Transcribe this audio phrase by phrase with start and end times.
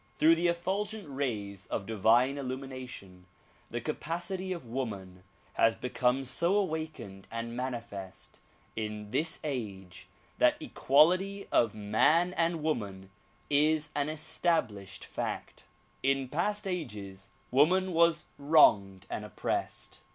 [0.17, 3.27] Through the effulgent rays of divine illumination,
[3.69, 8.39] the capacity of woman has become so awakened and manifest
[8.75, 10.07] in this age
[10.39, 13.11] that equality of man and woman
[13.47, 15.65] is an established fact.
[16.01, 19.99] In past ages woman was wronged and oppressed.